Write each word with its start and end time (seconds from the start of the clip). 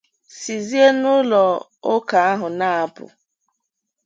sizie 0.39 0.85
n’ụlọ 0.99 1.43
ụka 1.93 2.17
ahụ 2.31 2.47
na-apụ 2.59 3.05